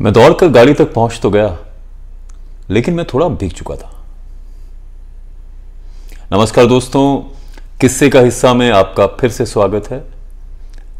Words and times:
मैं 0.00 0.12
दौड़कर 0.12 0.48
गाड़ी 0.48 0.74
तक 0.74 0.92
पहुँच 0.92 1.18
तो 1.22 1.30
गया, 1.30 1.56
लेकिन 2.70 2.94
मैं 2.94 3.04
थोड़ा 3.12 3.28
भीग 3.28 3.52
चुका 3.52 3.74
था। 3.74 3.90
नमस्कार 6.32 6.66
दोस्तों, 6.66 7.18
किस्से 7.80 8.08
का 8.10 8.20
हिस्सा 8.20 8.52
में 8.54 8.70
आपका 8.70 9.06
फिर 9.20 9.30
से 9.30 9.46
स्वागत 9.46 9.88
है। 9.90 10.02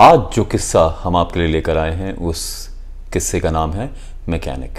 आज 0.03 0.21
जो 0.35 0.45
किस्सा 0.45 0.87
हम 1.03 1.17
आपके 1.17 1.40
लिए 1.40 1.48
लेकर 1.48 1.79
आए 1.79 1.95
हैं, 1.95 2.14
उस 2.14 2.71
किस्से 3.12 3.40
का 3.40 3.51
नाम 3.51 3.72
है 3.72 3.90
मैकेनिक। 4.29 4.79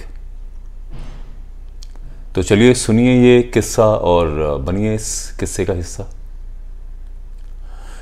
तो 2.36 2.44
चलिए 2.44 2.74
सुनिए 2.74 3.14
ये 3.24 3.42
किस्सा 3.44 3.86
और 3.86 4.58
बनिए 4.58 4.96
इस 4.96 5.38
किस्से 5.40 5.66
का 5.66 5.74
हिस्सा। 5.74 6.10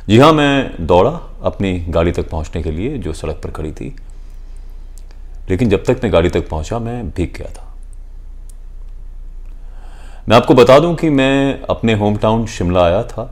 जी 0.07 0.18
हाँ 0.20 0.34
मैं 0.34 0.86
दौड़ा 0.88 1.20
अपनी 1.43 1.77
गाड़ी 1.89 2.11
तक 2.11 2.29
पहुँचने 2.29 2.63
के 2.63 2.71
लिए 2.71 2.97
जो 2.97 3.13
सड़क 3.13 3.41
पर 3.43 3.52
खड़ी 3.52 3.71
थी। 3.71 3.95
लेकिन 5.50 5.70
जब 5.70 5.84
तक 5.84 6.00
मैं 6.04 6.14
गाड़ी 6.14 6.30
तक 6.30 6.50
पहुँचा, 6.50 6.79
मैं 6.79 7.10
भीग 7.10 7.33
गया 7.38 7.50
था। 7.50 7.74
मैं 10.29 10.37
आपको 10.37 10.54
बता 10.54 10.79
दूँ 10.79 10.96
कि 10.96 11.10
मैं 11.10 11.61
अपने 11.61 11.93
होम 11.93 12.18
टाउन 12.18 12.46
शिमला 12.46 12.86
आया 12.86 13.04
था 13.04 13.24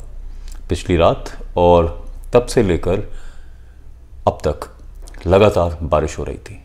पिछली 0.70 0.98
रात 0.98 1.32
और 1.58 2.08
तब 2.34 2.46
से 2.46 2.64
लेकर 2.64 3.00
अब 4.28 4.38
तक 4.48 4.70
लगातार 5.28 5.78
बारिश 5.84 6.18
हो 6.20 6.24
रही 6.24 6.38
थी। 6.38 6.60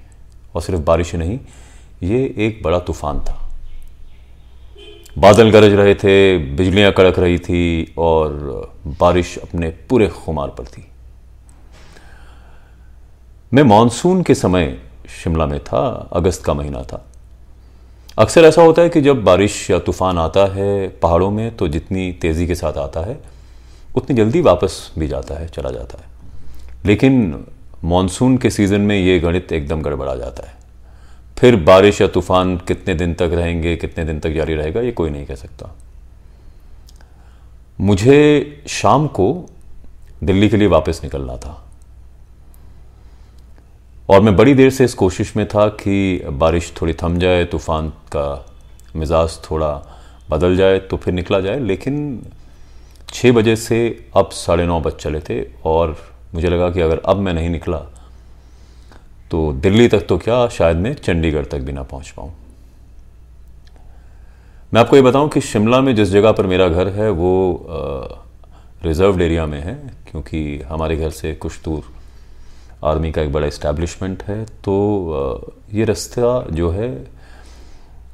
और 0.55 0.63
सिर्फ़ 0.63 0.81
बारिश 0.81 1.13
ही 1.13 1.19
नहीं, 1.19 1.39
ये 2.03 2.35
एक 2.39 2.63
बड़ा 2.65 2.79
तूफ़ान 2.79 3.21
था। 3.21 3.45
बादल 5.19 5.51
गरज 5.51 5.73
रहे 5.73 5.95
थे, 5.95 6.39
बिजलियाँ 6.39 6.93
कड़क 6.93 7.19
रही 7.19 7.39
थी 7.39 7.95
और 7.99 8.31
बारिश 8.87 9.39
अपने 9.39 9.71
पूरे 9.71 10.09
खुमार 10.09 10.49
पर 10.49 10.65
थी। 10.65 10.87
मैं 13.55 13.63
मानसून 13.63 14.23
के 14.23 14.35
समय 14.35 14.81
शिमला 15.09 15.47
में 15.47 15.61
था, 15.61 16.09
अगस्त 16.13 16.45
का 16.45 16.55
महीना 16.55 16.83
था। 16.83 17.05
अक्सर 18.19 18.45
ऐसा 18.45 18.63
होता 18.63 18.83
है 18.83 18.89
कि 18.89 19.01
जब 19.01 19.25
बारिश 19.25 19.71
या 19.71 19.79
तूफ़ान 19.79 20.19
आता 20.19 20.41
है 20.41 20.89
पहाड़ों 20.89 21.31
में 21.31 21.57
तो 21.57 21.69
जितनी 21.69 22.13
तेज़ी 22.13 22.47
के 22.47 22.55
साथ 22.55 22.73
आता 22.73 23.01
है, 23.01 23.19
उतनी 23.97 24.17
जल्दी 24.17 24.41
वापस 24.41 24.93
भी 24.99 25.09
जाता 25.09 25.35
है, 25.35 25.49
चला 25.49 25.71
जाता 25.71 25.99
है। 25.99 26.05
लेकिन 26.87 27.45
मानसून 27.85 28.39
के 28.39 28.51
सीज़न 28.51 28.81
में 28.81 28.97
ये 28.97 29.19
गणित 29.19 29.53
एकदम 29.53 29.83
गड़बड़ा 29.83 30.15
जाता 30.15 30.49
है। 30.49 30.55
फिर 31.39 31.57
बारिश 31.57 32.01
या 32.01 32.09
तूफ़ान 32.09 32.57
कितने 32.57 32.95
दिन 32.95 33.15
तक 33.15 33.31
रहेंगे, 33.33 33.77
कितने 33.77 34.05
दिन 34.05 34.21
तक 34.21 34.31
जारी 34.31 34.55
रहेगा, 34.55 34.81
ये 34.81 34.93
कोई 34.93 35.11
नहीं 35.11 35.27
कह 35.27 35.35
सकता। 35.35 35.77
मुझे 37.81 38.63
शाम 38.69 39.07
को 39.07 39.51
दिल्ली 40.25 40.49
के 40.49 40.57
लिए 40.57 40.69
वापस 40.69 41.01
निकलना 41.05 41.37
था। 41.37 41.68
और 44.09 44.21
मैं 44.21 44.35
बड़ी 44.37 44.55
देर 44.55 44.71
से 44.71 44.85
इस 44.85 44.95
कोशिश 44.95 45.37
में 45.37 45.47
था 45.49 45.69
कि 45.69 46.23
बारिश 46.33 46.73
थोड़ी 46.81 46.93
थम 47.03 47.19
जाए, 47.19 47.45
तूफ़ान 47.45 47.89
का 47.89 48.47
मिजाज 48.97 49.39
थोड़ा 49.51 49.71
बदल 50.31 50.57
जाए 50.57 50.79
तो 50.81 50.97
फिर 50.97 51.15
निकला 51.15 51.41
जाए। 51.41 51.59
लेकिन 51.61 52.23
छः 53.13 53.33
बजे 53.33 53.57
से 53.57 53.79
अब 54.17 54.31
साढ़े 54.31 54.67
नौ 54.67 54.81
बज 54.81 54.93
चले 54.95 55.21
थे 55.21 55.41
और 55.65 55.97
मुझे 56.35 56.49
लगा 56.49 56.71
कि 56.71 56.81
अगर 56.81 57.01
अब 57.07 57.17
मैं 57.17 57.35
नहीं 57.35 57.51
निकला 57.51 57.79
तो 59.31 59.53
दिल्ली 59.53 59.89
तक 59.89 60.07
तो 60.09 60.19
क्या, 60.19 60.49
शायद 60.49 60.77
मैं 60.77 60.95
चंडीगढ़ 60.95 61.45
तक 61.45 61.59
भी 61.59 61.73
ना 61.73 61.83
पहुँच 61.83 62.11
पाऊँ। 62.11 62.33
मैं 64.75 64.81
आपको 64.81 64.97
ये 64.97 65.03
बताऊँ 65.03 65.29
कि 65.29 65.41
शिमला 65.41 65.81
में 65.81 65.95
जिस 65.97 66.09
जगह 66.09 66.33
पर 66.33 66.47
मेरा 66.47 66.69
घर 66.69 66.89
है, 66.89 67.11
वो 67.11 68.17
रिजर्व्ड 68.85 69.23
एरिया 69.23 69.47
में 69.47 69.61
है, 69.61 69.75
क्योंकि 70.11 70.59
हमारे 70.69 70.97
घर 70.97 71.11
से 71.11 71.35
कुछ 71.35 71.63
दूर 71.65 71.98
आर्मी 72.83 73.11
का 73.13 73.23
एक 73.23 73.33
बड़ा 73.33 73.47
इस्टेब्लिशमेंट 73.47 74.23
है 74.23 74.45
तो 74.65 75.55
ये 75.73 75.85
रास्ता 75.85 76.41
जो 76.51 76.71
है 76.71 76.91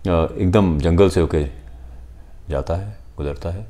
एकदम 0.06 0.78
जंगल 0.78 1.08
से 1.10 1.20
होके 1.20 1.44
जाता 2.48 2.74
है, 2.74 2.96
गुजरता 3.16 3.50
है। 3.50 3.66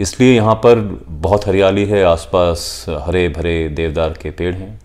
इसलिए 0.00 0.34
यहाँ 0.34 0.54
पर 0.56 0.78
बहुत 1.08 1.46
हरियाली 1.46 1.84
है, 1.84 2.02
आसपास 2.04 2.84
हरे 3.06 3.28
भरे 3.28 3.68
देवदार 3.68 4.12
के 4.12 4.30
पेड़ 4.30 4.54
हैं, 4.54 4.80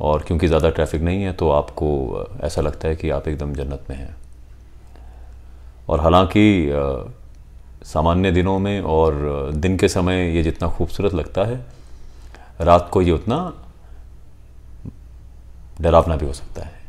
और 0.00 0.22
क्योंकि 0.22 0.46
ज़्यादा 0.46 0.70
ट्रैफ़िक 0.70 1.02
नहीं 1.02 1.22
है 1.22 1.32
तो 1.32 1.50
आपको 1.50 2.26
ऐसा 2.44 2.62
लगता 2.62 2.88
है 2.88 2.96
कि 2.96 3.10
आप 3.10 3.28
एकदम 3.28 3.52
जन्नत 3.54 3.84
में 3.90 3.96
हैं। 3.96 4.14
और 5.88 6.00
हालाँकि 6.00 6.70
सामान्य 7.84 8.30
दिनों 8.32 8.58
में 8.58 8.80
और 8.80 9.50
दिन 9.54 9.76
के 9.76 9.88
समय 9.88 10.28
ये 10.36 10.42
जितना 10.42 10.68
खूबसूरत 10.68 11.14
लगता 11.14 11.44
है, 11.44 11.64
रात 12.60 12.88
को 12.92 13.02
ये 13.02 13.10
उतना 13.10 13.38
डरावना 15.80 16.16
भी 16.16 16.26
हो 16.26 16.32
सकता 16.32 16.62
है। 16.62 16.80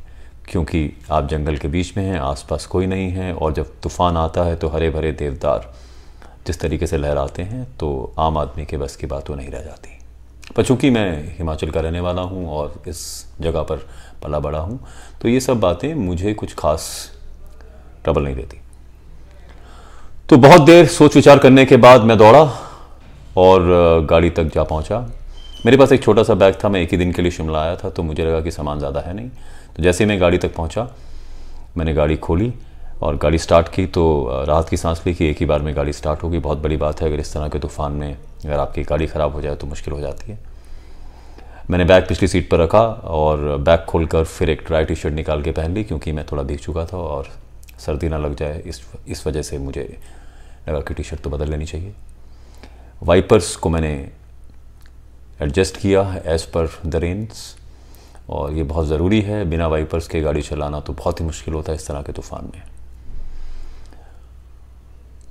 क्योंकि 0.49 0.91
आप 1.11 1.27
जंगल 1.29 1.57
के 1.57 1.67
बीच 1.67 1.95
में 1.97 2.03
हैं, 2.03 2.19
आसपास 2.19 2.65
कोई 2.65 2.87
नहीं 2.87 3.09
है, 3.11 3.33
और 3.33 3.53
जब 3.53 3.71
तूफ़ान 3.83 4.17
आता 4.17 4.43
है 4.43 4.55
तो 4.55 4.67
हरे 4.67 4.89
भरे 4.89 5.11
देवदार 5.13 5.71
जिस 6.47 6.59
तरीके 6.59 6.87
से 6.87 6.97
लहराते 6.97 7.41
हैं 7.43 7.63
तो 7.79 8.13
आम 8.19 8.37
आदमी 8.37 8.65
के 8.65 8.77
बस 8.77 8.95
की 8.95 9.07
बात 9.07 9.25
तो 9.25 9.35
नहीं 9.35 9.49
रह 9.49 9.61
जाती। 9.61 9.99
पर 10.55 10.63
चूँकि 10.63 10.89
मैं 10.89 11.35
हिमाचल 11.37 11.69
का 11.71 11.79
रहने 11.79 11.99
वाला 11.99 12.21
हूँ 12.21 12.47
और 12.49 12.81
इस 12.87 12.99
जगह 13.41 13.61
पर 13.61 13.87
पला 14.23 14.39
बड़ा 14.39 14.59
हूँ 14.59 14.79
तो 15.21 15.27
ये 15.27 15.39
सब 15.39 15.59
बातें 15.59 15.93
मुझे 15.95 16.33
कुछ 16.33 16.53
खास 16.53 16.89
ट्रबल 18.03 18.23
नहीं 18.23 18.35
देती। 18.35 18.59
तो 20.29 20.37
बहुत 20.37 20.61
देर 20.61 20.87
सोच 20.87 21.15
विचार 21.15 21.39
करने 21.39 21.65
के 21.65 21.77
बाद 21.77 22.01
मैं 22.01 22.17
दौड़ा 22.17 22.43
और 23.37 24.05
गाड़ी 24.09 24.29
तक 24.29 24.51
जा 24.55 24.63
पहुँचा। 24.63 24.99
मेरे 25.65 25.77
पास 25.77 25.91
एक 25.91 26.01
छोटा 26.03 26.23
सा 26.23 26.33
बैग 26.35 26.55
था, 26.63 26.69
मैं 26.69 26.81
एक 26.81 26.91
ही 26.91 26.97
दिन 26.97 27.11
के 27.13 27.21
लिए 27.21 27.31
शिमला 27.31 27.61
आया 27.61 27.75
था 27.75 27.89
तो 27.89 28.03
मुझे 28.03 28.23
लगा 28.25 28.39
कि 28.41 28.51
सामान 28.51 28.79
ज़्यादा 28.79 28.99
है 28.99 29.13
नहीं। 29.13 29.29
तो 29.75 29.83
जैसे 29.83 30.03
ही 30.03 30.07
मैं 30.07 30.19
गाड़ी 30.21 30.37
तक 30.37 30.53
पहुँचा, 30.55 30.87
मैंने 31.77 31.93
गाड़ी 31.93 32.15
खोली 32.17 32.53
और 33.01 33.17
गाड़ी 33.17 33.37
स्टार्ट 33.37 33.67
की 33.67 33.85
तो 33.87 34.03
राहत 34.47 34.69
की 34.69 34.77
सांस 34.77 35.01
ली 35.05 35.13
कि 35.13 35.25
एक 35.25 35.37
ही 35.39 35.45
बार 35.45 35.61
में 35.61 35.75
गाड़ी 35.75 35.93
स्टार्ट 35.93 36.23
होगी। 36.23 36.39
बहुत 36.39 36.57
बड़ी 36.59 36.77
बात 36.77 37.01
है, 37.01 37.07
अगर 37.07 37.19
इस 37.19 37.33
तरह 37.33 37.47
के 37.49 37.59
तूफ़ान 37.59 37.91
में 37.91 38.13
अगर 38.13 38.59
आपकी 38.59 38.83
गाड़ी 38.83 39.07
ख़राब 39.07 39.33
हो 39.33 39.41
जाए 39.41 39.55
तो 39.55 39.67
मुश्किल 39.67 39.93
हो 39.93 39.99
जाती 39.99 40.31
है। 40.31 40.37
मैंने 41.69 41.85
बैग 41.85 42.07
पिछली 42.07 42.27
सीट 42.27 42.49
पर 42.49 42.59
रखा 42.59 42.81
और 43.11 43.57
बैग 43.59 43.85
खोलकर 43.89 44.23
फिर 44.25 44.49
एक 44.49 44.63
ड्राई 44.67 44.85
टी 44.85 44.95
शर्ट 44.95 45.13
निकाल 45.13 45.41
के 45.41 45.51
पहन 45.51 45.73
ली, 45.73 45.83
क्योंकि 45.83 46.11
मैं 46.11 46.25
थोड़ा 46.31 46.43
भीग 46.43 46.59
चुका 46.59 46.85
था 46.85 46.97
और 46.97 47.29
सर्दी 47.79 48.09
ना 48.09 48.17
लग 48.17 48.35
जाए। 48.35 48.61
इस 48.65 48.81
इस 49.07 49.25
वजह 49.27 49.41
से 49.41 49.57
मुझे 49.59 49.85
लगा 50.67 50.79
कि 50.81 50.93
टी 50.93 51.03
शर्ट 51.03 51.21
तो 51.21 51.29
बदल 51.29 51.49
लेनी 51.49 51.65
चाहिए। 51.65 51.93
वाइपर्स 53.03 53.55
को 53.55 53.69
मैंने 53.69 53.93
एडजस्ट 55.43 55.77
किया 55.77 56.01
एज़ 56.25 56.45
पर 56.47 56.69
द 56.85 56.95
रेंस 56.95 57.55
और 58.29 58.53
ये 58.53 58.63
बहुत 58.63 58.87
ज़रूरी 58.87 59.21
है, 59.21 59.43
बिना 59.45 59.67
वाइपर्स 59.67 60.07
के 60.07 60.21
गाड़ी 60.21 60.41
चलाना 60.41 60.79
तो 60.79 60.93
बहुत 60.93 61.19
ही 61.19 61.25
मुश्किल 61.25 61.53
होता 61.53 61.71
है 61.71 61.77
इस 61.77 61.87
तरह 61.87 62.01
के 62.01 62.11
तूफ़ान 62.11 62.51
में। 62.53 62.61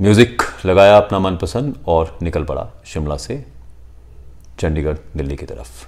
म्यूज़िक 0.00 0.42
लगाया 0.66 0.96
अपना 0.96 1.18
मनपसंद 1.18 1.78
और 1.86 2.18
निकल 2.22 2.44
पड़ा 2.44 2.68
शिमला 2.84 3.16
से 3.16 3.44
चंडीगढ़, 4.58 4.96
दिल्ली 5.16 5.36
की 5.36 5.46
तरफ़। 5.46 5.86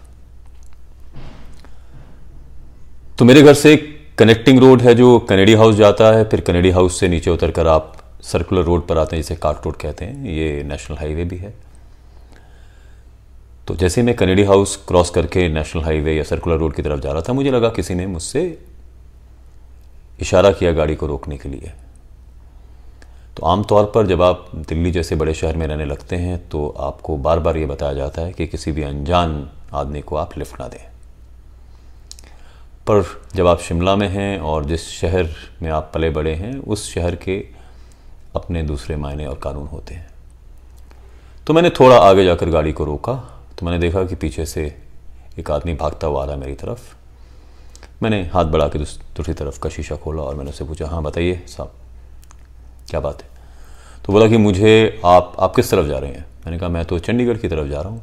तो 3.19 3.25
मेरे 3.25 3.43
घर 3.43 3.55
से 3.55 3.77
कनेक्टिंग 4.19 4.59
रोड 4.59 4.83
है 4.83 4.95
जो 4.95 5.19
कनेडी 5.21 5.55
हाउस 5.55 5.75
जाता 5.77 6.11
है, 6.12 6.25
फिर 6.25 6.41
कनेडी 6.41 6.71
हाउस 6.71 6.99
से 7.01 7.09
नीचे 7.09 7.31
उतर 7.31 7.51
कर 7.51 7.67
आप 7.67 7.93
सर्कुलर 8.23 8.62
रोड 8.62 8.87
पर 8.87 8.99
आते 8.99 9.17
हैं, 9.17 9.23
जिसे 9.23 9.37
काट 9.37 9.67
रोड 9.67 9.77
कहते 9.77 10.05
हैं। 10.05 10.27
ये 10.27 10.62
नेशनल 10.62 10.97
हाईवे 10.99 11.25
भी 11.25 11.37
है। 11.37 11.55
तो 13.69 13.75
जैसे 13.77 14.03
मैं 14.03 14.15
कनेडी 14.17 14.43
हाउस 14.45 14.77
क्रॉस 14.89 15.11
करके 15.11 15.49
नेशनल 15.49 15.83
हाईवे 15.83 16.15
या 16.17 16.23
सर्कुलर 16.23 16.57
रोड 16.57 16.75
की 16.75 16.83
तरफ़ 16.83 17.01
जा 17.01 17.13
रहा 17.13 17.23
था, 17.23 17.33
मुझे 17.33 17.51
लगा 17.51 17.69
किसी 17.69 17.95
ने 17.95 18.07
मुझसे 18.07 18.65
इशारा 20.21 20.51
किया 20.53 20.73
गाड़ी 20.73 20.95
को 20.97 21.07
रोकने 21.07 21.39
के 21.39 21.49
लिए। 21.49 21.73
तो 23.37 23.47
आमतौर 23.47 23.85
पर 23.95 24.07
जब 24.07 24.23
आप 24.23 24.51
दिल्ली 24.55 24.91
जैसे 24.91 25.17
बड़े 25.17 25.35
शहर 25.35 25.57
में 25.57 25.67
रहने 25.67 25.85
लगते 25.85 26.17
हैं 26.17 26.39
तो 26.49 26.69
आपको 26.69 27.17
बार 27.17 27.39
बार 27.39 27.57
ये 27.57 27.67
बताया 27.67 27.95
जाता 27.95 28.23
है 28.23 28.33
कि 28.33 28.47
किसी 28.47 28.73
भी 28.73 28.83
अनजान 28.83 29.51
आदमी 29.75 30.01
को 30.01 30.17
आप 30.17 30.39
लिफ्ट 30.39 30.61
ना 30.61 30.69
दें। 30.69 30.79
पर 32.87 33.05
जब 33.35 33.47
आप 33.47 33.61
शिमला 33.61 33.97
में 33.97 34.09
हैं 34.09 34.38
और 34.38 34.65
जिस 34.65 34.88
शहर 34.91 35.35
में 35.62 35.71
आप 35.71 35.91
पले 35.94 36.11
बड़े 36.11 36.35
हैं, 36.35 36.56
उस 36.59 36.93
शहर 36.94 37.17
के 37.17 37.44
अपने 38.37 38.62
दूसरे 38.62 38.97
मायने 38.97 39.27
और 39.27 39.38
कानून 39.38 39.67
होते 39.67 39.94
हैं। 39.94 40.06
तो 41.47 41.53
मैंने 41.53 41.71
थोड़ा 41.71 41.97
आगे 41.99 42.25
जाकर 42.25 42.50
गाड़ी 42.50 42.73
को 42.73 42.85
रोका। 42.85 43.34
तो 43.59 43.67
मैंने 43.67 43.79
देखा 43.79 44.05
कि 44.05 44.15
पीछे 44.15 44.47
से 44.47 44.65
एक 45.39 45.51
आदमी 45.51 45.75
भागता 45.75 46.06
हुआ 46.06 46.23
आ 46.23 46.25
रहा 46.25 46.35
है 46.35 46.41
मेरी 46.41 46.55
तरफ़। 46.55 46.81
मैंने 48.03 48.23
हाथ 48.33 48.45
बढ़ा 48.45 48.67
के 48.69 48.79
दूसरी 48.79 49.35
तरफ़ 49.35 49.59
का 49.61 49.71
शीशा 49.71 49.97
खोला 49.97 50.23
और 50.23 50.35
मैंने 50.35 50.51
उससे 50.51 50.65
पूछा 50.65 50.87
हाँ 50.87 51.03
बताइए, 51.03 51.41
साहब, 51.49 51.73
क्या 52.91 53.01
बात 53.01 53.23
है? 53.23 53.29
तो 54.05 54.12
बोला 54.12 54.27
कि, 54.29 54.37
मुझे 54.37 55.01
आप 55.05 55.37
आप 55.39 55.55
किस 55.56 55.71
तरफ़ 55.71 55.87
जा 55.87 55.99
रहे 55.99 56.11
हैं? 56.11 56.25
मैंने 56.47 56.59
कहा, 56.59 56.69
मैं 56.69 56.85
तो 56.85 56.99
चंडीगढ़ 56.99 57.37
की 57.37 57.49
तरफ़ 57.49 57.69
जा 57.69 57.81
रहा 57.81 57.91
हूँ। 57.91 58.03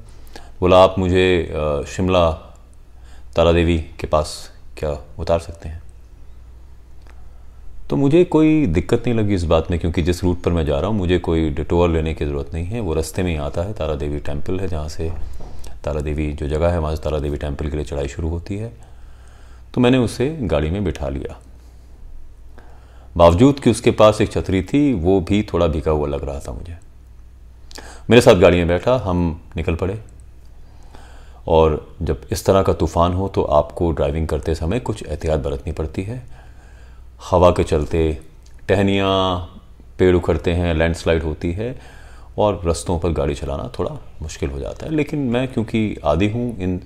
बोला, 0.59 0.83
आप 0.83 0.95
मुझे 0.99 1.85
शिमला 1.87 2.29
तारा 3.35 3.51
देवी 3.51 3.77
के 3.99 4.07
पास 4.07 4.33
क्या 4.77 4.97
उतार 5.19 5.39
सकते 5.39 5.69
हैं? 5.69 5.81
तो 7.89 7.95
मुझे 7.97 8.23
कोई 8.23 8.65
दिक्कत 8.67 9.03
नहीं 9.07 9.17
लगी 9.17 9.33
इस 9.35 9.43
बात 9.43 9.71
में, 9.71 9.79
क्योंकि 9.79 10.01
जिस 10.01 10.23
रूट 10.23 10.41
पर 10.41 10.51
मैं 10.51 10.65
जा 10.65 10.79
रहा 10.79 10.89
हूँ, 10.89 10.97
मुझे 10.97 11.17
कोई 11.19 11.49
डिटोर 11.49 11.89
लेने 11.89 12.13
की 12.13 12.25
ज़रूरत 12.25 12.53
नहीं 12.53 12.65
है। 12.65 12.79
वो 12.79 12.93
रास्ते 12.93 13.23
में 13.23 13.31
ही 13.31 13.37
आता 13.37 13.61
है 13.61 13.73
तारा 13.73 13.95
देवी 13.95 14.19
टेंपल 14.19 14.59
है, 14.59 14.67
जहाँ 14.67 14.87
से 14.89 15.11
तारा 15.83 16.01
देवी 16.01 16.31
जो 16.33 16.47
जगह 16.47 16.69
है 16.69 16.79
वहाँ 16.79 16.95
से 16.95 17.01
तारा 17.03 17.19
देवी 17.19 17.37
टेंपल 17.37 17.69
के 17.69 17.75
लिए 17.75 17.85
चढ़ाई 17.85 18.07
शुरू 18.07 18.29
होती 18.29 18.57
है 18.57 18.71
तो 19.73 19.81
मैंने 19.81 19.97
उसे 19.97 20.29
गाड़ी 20.43 20.69
में 20.69 20.83
बिठा 20.83 21.09
लिया। 21.09 21.39
बावजूद 23.15 23.59
कि 23.59 23.69
उसके 23.69 23.91
पास 23.91 24.21
एक 24.21 24.31
छतरी 24.31 24.61
थी, 24.63 24.93
वो 24.93 25.19
भी 25.21 25.41
थोड़ा 25.43 25.67
भीगा 25.67 25.91
हुआ 25.91 26.07
लग 26.07 26.23
रहा 26.25 26.39
था 26.39 26.51
मुझे। 26.51 26.77
मेरे 28.09 28.21
साथ 28.21 28.35
गाड़ी 28.35 28.57
में 28.57 28.67
बैठा, 28.67 28.95
हम 28.97 29.41
निकल 29.57 29.75
पड़े। 29.75 29.99
और 31.47 31.95
जब 32.01 32.21
इस 32.31 32.45
तरह 32.45 32.61
का 32.61 32.73
तूफ़ान 32.73 33.13
हो 33.13 33.27
तो 33.27 33.43
आपको 33.43 33.91
ड्राइविंग 33.91 34.27
करते 34.27 34.55
समय 34.55 34.79
कुछ 34.79 35.03
एहतियात 35.03 35.39
बरतनी 35.39 35.73
पड़ती 35.73 36.03
है। 36.03 36.21
हवा 37.29 37.51
के 37.51 37.63
चलते 37.63 38.17
टहनियाँ, 38.67 39.39
पेड़ 39.99 40.15
उखड़ते 40.15 40.53
हैं 40.53 40.73
लैंडस्लाइड 40.73 41.23
होती 41.23 41.51
है। 41.51 41.71
और 42.37 42.61
रस्तों 42.65 42.97
पर 42.99 43.11
गाड़ी 43.11 43.35
चलाना 43.35 43.71
थोड़ा 43.79 43.97
मुश्किल 44.21 44.49
हो 44.49 44.59
जाता 44.59 44.85
है। 44.85 44.91
लेकिन 44.91 45.19
मैं 45.31 45.47
क्योंकि 45.47 45.97
आदि 46.05 46.29
हूँ 46.29 46.57
इन 46.59 46.79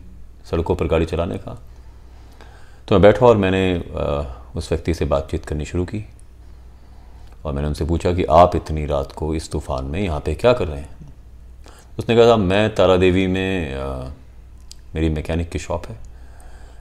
सड़कों 0.51 0.75
पर 0.75 0.87
गाड़ी 0.87 1.05
चलाने 1.05 1.37
का 1.37 1.57
तो 2.87 2.95
मैं 2.95 3.01
बैठा 3.01 3.25
और 3.25 3.37
मैंने 3.37 3.77
उस 4.55 4.71
व्यक्ति 4.71 4.93
से 4.93 5.05
बातचीत 5.05 5.45
करनी 5.45 5.65
शुरू 5.65 5.85
की 5.85 6.05
और 7.45 7.53
मैंने 7.53 7.67
उनसे 7.67 7.85
पूछा 7.85 8.13
कि 8.13 8.23
आप 8.23 8.55
इतनी 8.55 8.85
रात 8.85 9.11
को 9.11 9.33
इस 9.35 9.51
तूफ़ान 9.51 9.85
में 9.85 9.99
यहाँ 10.01 10.19
पे 10.19 10.35
क्या 10.35 10.53
कर 10.53 10.67
रहे 10.67 10.79
हैं? 10.79 10.95
उसने 11.99 12.15
कहा 12.15 12.35
मैं 12.37 12.75
तारा 12.75 12.97
देवी 12.97 13.25
में 13.27 13.75
आ, 13.75 13.87
मेरी 14.95 15.09
मैकेनिक 15.09 15.49
की 15.49 15.59
शॉप 15.59 15.85
है। 15.85 15.97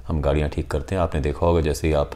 हम 0.08 0.20
गाड़ियाँ 0.20 0.48
ठीक 0.48 0.70
करते 0.70 0.94
हैं। 0.94 1.02
आपने 1.02 1.20
देखा 1.20 1.46
होगा 1.46 1.60
जैसे 1.60 1.86
ही 1.86 1.92
आप 1.94 2.10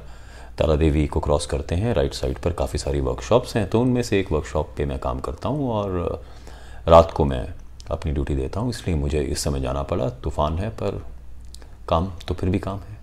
तारा 0.58 0.76
देवी 0.76 1.06
को 1.06 1.20
क्रॉस 1.20 1.46
करते 1.46 1.74
हैं 1.74 1.94
राइट 1.94 2.14
साइड 2.14 2.38
पर 2.38 2.52
काफ़ी 2.52 2.78
सारी 2.78 3.00
वर्कशॉप्स 3.00 3.56
हैं 3.56 3.68
तो 3.70 3.80
उनमें 3.80 4.02
से 4.02 4.20
एक 4.20 4.32
वर्कशॉप 4.32 4.74
पे 4.76 4.84
मैं 4.84 4.98
काम 4.98 5.20
करता 5.20 5.48
हूँ 5.48 5.70
और 5.70 6.22
रात 6.86 7.10
को 7.10 7.24
मैं 7.24 7.46
अपनी 7.90 8.12
ड्यूटी 8.12 8.34
देता 8.34 8.60
हूँ, 8.60 8.70
इसलिए 8.70 8.96
मुझे 8.96 9.22
इस 9.22 9.44
समय 9.44 9.60
जाना 9.60 9.82
पड़ा। 9.82 10.08
तूफ़ान 10.22 10.58
है, 10.58 10.68
पर 10.70 11.02
काम 11.88 12.10
तो 12.28 12.34
फिर 12.34 12.50
भी 12.50 12.58
काम 12.58 12.78
है। 12.78 12.96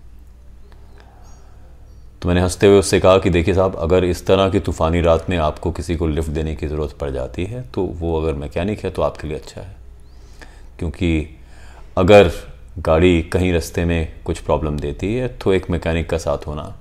तो 2.22 2.28
मैंने 2.28 2.40
हँसते 2.40 2.66
हुए 2.66 2.78
उससे 2.78 3.00
कहा 3.00 3.18
कि 3.18 3.30
देखिए 3.30 3.54
साहब, 3.54 3.76
अगर 3.76 4.04
इस 4.04 4.26
तरह 4.26 4.48
की 4.50 4.60
तूफ़ानी 4.60 5.00
रात 5.00 5.28
में 5.30 5.36
आपको 5.38 5.72
किसी 5.72 5.96
को 5.96 6.06
लिफ्ट 6.06 6.30
देने 6.30 6.54
की 6.56 6.66
ज़रूरत 6.66 6.92
पड़ 6.92 7.10
जाती 7.10 7.44
है 7.44 7.62
तो 7.70 7.82
वो 7.82 8.20
अगर 8.20 8.34
मैकेनिक 8.34 8.84
है 8.84 8.90
तो 8.90 9.02
आपके 9.02 9.28
लिए 9.28 9.38
अच्छा 9.38 9.60
है। 9.60 9.74
क्योंकि 10.78 11.36
अगर 11.98 12.30
गाड़ी 12.78 13.22
कहीं 13.22 13.52
रास्ते 13.52 13.84
में 13.84 14.22
कुछ 14.24 14.38
प्रॉब्लम 14.38 14.78
देती 14.78 15.14
है 15.14 15.28
तो 15.36 15.52
एक 15.52 15.70
मैकेनिक 15.70 16.10
का 16.10 16.18
साथ 16.18 16.46
होना 16.46 16.74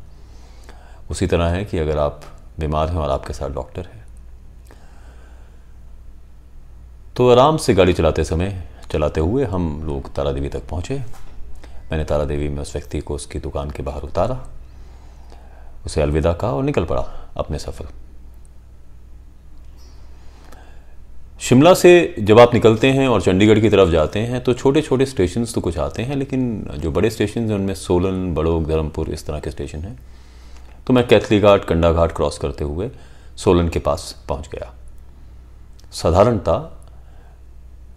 उसी 1.10 1.28
तरह 1.28 1.48
है 1.48 1.66
कि 1.66 1.78
अगर 1.78 1.98
आप 1.98 2.22
बीमार 2.60 2.90
हैं 2.90 2.98
और 2.98 3.10
आपके 3.10 3.34
साथ 3.34 3.50
डॉक्टर 3.50 3.86
है। 3.86 4.05
तो 7.16 7.30
आराम 7.30 7.58
से 7.58 7.74
गाड़ी 7.74 7.94
चलाते 7.94 8.24
समय, 8.24 8.64
चलाते 8.92 9.22
हुए 9.22 9.44
हम 9.46 9.84
लोग 9.86 10.14
तारा 10.16 10.32
देवी 10.32 10.50
तक 10.50 10.68
पहुँचे। 10.70 10.96
मैंने 11.92 12.04
तारा 12.04 12.24
देवी 12.26 12.50
में 12.50 12.62
उस 12.62 12.74
व्यक्ति 12.74 13.00
को 13.00 13.16
उसकी 13.16 13.40
दुकान 13.40 13.70
के 13.72 13.84
बाहर 13.84 14.02
उतारा। 14.02 14.40
उसे 15.86 16.02
अलविदा 16.02 16.34
कहा 16.34 16.52
और 16.52 16.64
निकल 16.64 16.86
पड़ा 16.86 17.02
अपने 17.38 17.60
सफ़र। 17.60 17.88
शिमला 21.40 21.74
से 21.74 22.16
जब 22.20 22.40
आप 22.40 22.54
निकलते 22.54 22.92
हैं 22.92 23.08
और 23.08 23.22
चंडीगढ़ 23.22 23.60
की 23.60 23.70
तरफ़ 23.70 23.90
जाते 23.90 24.20
हैं 24.20 24.44
तो 24.44 24.54
छोटे 24.54 24.82
छोटे 24.82 25.06
स्टेशन 25.06 25.46
तो 25.46 25.62
कुछ 25.62 25.78
आते 25.78 26.04
हैं, 26.04 26.16
लेकिन 26.16 26.70
जो 26.78 26.92
बड़े 26.92 27.10
स्टेशन 27.10 27.42
हैं, 27.42 27.56
उनमें 27.56 27.76
सोलन, 27.76 28.34
बड़ोग, 28.34 28.68
धर्मपुर 28.68 29.10
इस 29.10 29.26
तरह 29.28 29.40
के 29.40 29.52
स्टेशन 29.52 29.80
हैं। 29.80 29.98
तो 30.88 30.94
मैं 30.94 31.08
कैथली 31.08 31.40
घाट, 31.40 31.66
कंडा 31.66 31.92
घाट 31.92 32.12
क्रॉस 32.12 32.38
करते 32.38 32.64
हुए 32.64 32.90
सोलन 33.38 33.70
के 33.70 33.80
पास 33.80 34.26
पहुँच 34.30 34.50
गया। 34.50 34.74
साधारणता 35.94 36.82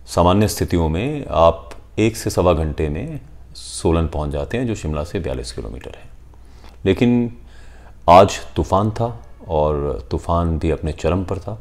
सामान्य 0.08 0.49
स्थितियों 0.49 0.88
में 0.88 1.25
आप 1.31 1.70
एक 1.99 2.16
से 2.16 2.31
सवा 2.31 2.52
घंटे 2.55 2.88
में 2.88 3.20
सोलन 3.55 4.06
पहुँच 4.06 4.31
जाते 4.31 4.58
हैं, 4.58 4.66
जो 4.66 4.75
शिमला 4.75 5.05
से 5.05 5.19
बयालीस 5.20 5.52
किलोमीटर 5.52 5.96
है। 5.96 6.08
लेकिन 6.84 7.32
आज 8.08 8.38
तूफ़ान 8.56 8.90
था 8.90 9.06
और 9.49 10.06
तूफ़ान 10.10 10.58
भी 10.58 10.70
अपने 10.70 10.93
चरम 10.93 11.25
पर 11.25 11.38
था। 11.38 11.58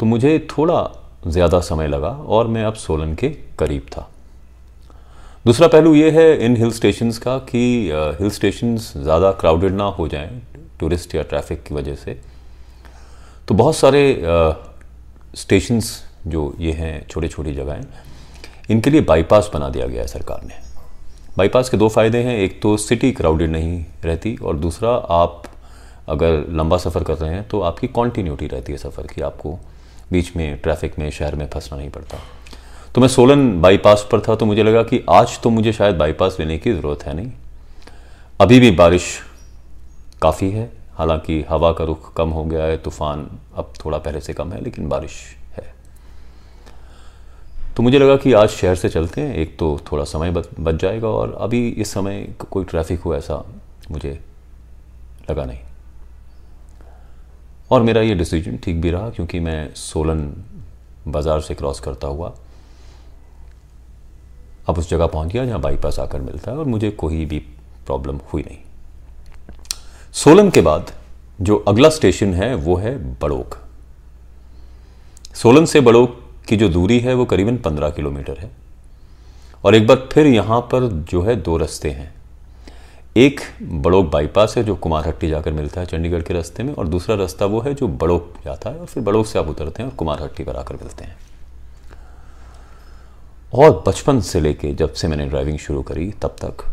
तो 0.00 0.06
मुझे 0.06 0.38
थोड़ा 0.50 0.88
ज़्यादा 1.26 1.60
समय 1.60 1.88
लगा 1.88 2.08
और 2.08 2.46
मैं 2.46 2.64
अब 2.64 2.74
सोलन 2.76 3.14
के 3.14 3.28
करीब 3.58 3.86
था। 3.92 4.08
दूसरा 5.44 5.68
पहलू 5.68 5.94
ये 5.94 6.10
है 6.10 6.44
इन 6.44 6.56
हिल 6.56 6.70
स्टेशंस 6.72 7.18
का 7.18 7.38
कि 7.50 7.62
हिल 8.20 8.30
स्टेशंस 8.30 8.92
ज़्यादा 8.96 9.30
क्राउडेड 9.32 9.72
ना 9.72 9.84
हो 9.98 10.08
जाएँ 10.08 10.40
टूरिस्ट 10.80 11.14
या 11.14 11.22
ट्रैफ़िक 11.22 11.62
की 11.62 11.74
वजह 11.74 11.94
से। 11.94 12.18
तो 13.48 13.54
बहुत 13.54 13.76
सारे 13.76 14.02
स्टेशंस 15.36 16.02
जो 16.26 16.54
ये 16.60 16.72
हैं 16.72 17.06
छोटी 17.08 17.28
छोटी 17.28 17.52
जगहें, 17.54 17.84
इनके 18.70 18.90
लिए 18.90 19.00
बाईपास 19.02 19.50
बना 19.54 19.68
दिया 19.68 19.86
गया 19.86 20.02
है 20.02 20.08
सरकार 20.08 20.44
ने। 20.44 20.54
बाईपास 21.36 21.68
के 21.68 21.76
दो 21.76 21.88
फ़ायदे 21.88 22.18
हैं, 22.18 22.36
एक 22.36 22.60
तो 22.62 22.76
सिटी 22.76 23.12
क्राउडेड 23.12 23.50
नहीं 23.50 23.84
रहती 24.04 24.36
और 24.36 24.56
दूसरा, 24.56 24.90
आप 24.90 25.42
अगर 26.08 26.44
लंबा 26.50 26.76
सफ़र 26.78 27.04
कर 27.04 27.14
रहे 27.14 27.30
हैं 27.30 27.46
तो 27.48 27.60
आपकी 27.60 27.86
कॉन्टीन्यूटी 27.88 28.46
रहती 28.46 28.72
है 28.72 28.78
सफ़र 28.78 29.06
की, 29.06 29.20
आपको 29.20 29.58
बीच 30.12 30.36
में 30.36 30.56
ट्रैफ़िक 30.58 30.98
में, 30.98 31.10
शहर 31.10 31.34
में 31.34 31.46
फंसना 31.46 31.78
नहीं 31.78 31.90
पड़ता। 31.90 32.18
तो 32.94 33.00
मैं 33.00 33.08
सोलन 33.08 33.60
बाईपास 33.60 34.06
पर 34.12 34.20
था 34.20 34.34
तो 34.34 34.46
मुझे 34.46 34.62
लगा 34.62 34.82
कि 34.82 35.04
आज 35.10 35.38
तो 35.40 35.50
मुझे 35.50 35.72
शायद 35.72 35.96
बाईपास 35.96 36.36
लेने 36.40 36.58
की 36.58 36.72
ज़रूरत 36.72 37.02
है 37.02 37.14
नहीं। 37.14 37.32
अभी 38.40 38.60
भी 38.60 38.70
बारिश 38.70 39.04
काफ़ी 40.22 40.50
है, 40.50 40.70
हालाँकि 40.94 41.44
हवा 41.48 41.72
का 41.72 41.84
रुख 41.84 42.12
कम 42.14 42.28
हो 42.28 42.44
गया 42.44 42.64
है, 42.64 42.76
तूफ़ान 42.76 43.26
अब 43.56 43.72
थोड़ा 43.84 43.98
पहले 43.98 44.20
से 44.20 44.32
कम 44.32 44.52
है, 44.52 44.62
लेकिन 44.64 44.88
बारिश 44.88 45.12
तो 47.76 47.82
मुझे 47.82 47.98
लगा 47.98 48.16
कि 48.16 48.32
आज 48.32 48.48
शहर 48.48 48.74
से 48.74 48.88
चलते 48.88 49.20
हैं, 49.20 49.34
एक 49.34 49.58
तो 49.58 49.78
थोड़ा 49.90 50.04
समय 50.04 50.30
बच 50.30 50.74
जाएगा 50.74 51.08
और 51.08 51.34
अभी 51.40 51.68
इस 51.70 51.92
समय 51.92 52.22
कोई 52.50 52.64
ट्रैफ़िक 52.64 53.00
हो 53.00 53.14
ऐसा 53.14 53.44
मुझे 53.90 54.18
लगा 55.30 55.44
नहीं। 55.44 55.58
और 57.70 57.82
मेरा 57.82 58.00
ये 58.02 58.14
डिसीज़न 58.14 58.56
ठीक 58.56 58.80
भी 58.80 58.90
रहा 58.90 59.10
क्योंकि 59.10 59.40
मैं 59.40 59.74
सोलन 59.74 60.24
बाज़ार 61.08 61.40
से 61.40 61.54
क्रॉस 61.54 61.80
करता 61.80 62.08
हुआ, 62.08 62.34
अब 64.68 64.78
उस 64.78 64.90
जगह 64.90 65.06
पहुँच 65.06 65.32
गया 65.32 65.44
जहाँ 65.46 65.60
बाईपास 65.60 65.98
आकर 65.98 66.20
मिलता 66.20 66.50
है 66.50 66.58
और 66.58 66.64
मुझे 66.66 66.90
कोई 66.92 67.24
भी 67.24 67.38
प्रॉब्लम 67.86 68.20
हुई 68.32 68.42
नहीं। 68.42 68.58
सोलन 70.14 70.50
के 70.50 70.60
बाद 70.62 70.92
जो 71.38 71.56
अगला 71.68 71.88
स्टेशन 71.90 72.34
है, 72.34 72.54
वो 72.54 72.76
है 72.76 72.96
बड़ोक। 73.20 73.58
सोलन 75.34 75.64
से 75.64 75.80
बड़ोक 75.80 76.22
की 76.48 76.56
जो 76.56 76.68
दूरी 76.68 76.98
है 77.00 77.14
वो 77.14 77.24
करीबन 77.24 77.56
पंद्रह 77.56 77.90
किलोमीटर 77.90 78.38
है। 78.38 78.50
और 79.64 79.74
एक 79.74 79.86
बार 79.86 80.08
फिर 80.12 80.26
यहाँ 80.26 80.60
पर 80.72 80.88
जो 81.10 81.22
है 81.22 81.36
दो 81.36 81.56
रास्ते 81.56 81.90
हैं। 81.90 82.14
एक 83.16 83.40
बड़ोक 83.62 84.10
बाईपास 84.10 84.54
है 84.56 84.62
जो 84.64 84.74
कुमारहट्टी 84.76 85.28
जाकर 85.28 85.52
मिलता 85.52 85.80
है 85.80 85.86
चंडीगढ़ 85.86 86.22
के 86.22 86.34
रास्ते 86.34 86.62
में, 86.62 86.74
और 86.74 86.88
दूसरा 86.88 87.14
रास्ता 87.16 87.46
वो 87.46 87.60
है 87.60 87.74
जो 87.74 87.88
बड़ोक 87.88 88.34
जाता 88.44 88.70
है, 88.70 88.78
और 88.78 88.86
फिर 88.86 89.02
बड़ोक 89.02 89.26
से 89.26 89.38
आप 89.38 89.48
उतरते 89.48 89.82
हैं 89.82 89.90
और 89.90 89.96
कुमारहट्टी 89.96 90.44
पर 90.44 90.56
आकर 90.56 90.74
मिलते 90.74 91.04
हैं। 91.04 91.16
और 93.54 93.82
बचपन 93.88 94.20
से 94.20 94.40
लेके 94.40 94.72
जब 94.74 94.92
से 94.92 95.08
मैंने 95.08 95.26
ड्राइविंग 95.26 95.58
शुरू 95.58 95.82
करी, 95.82 96.10
तब 96.22 96.36
तक 96.44 96.64